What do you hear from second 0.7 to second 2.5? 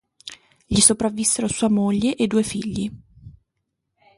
sopravvissero sua moglie e due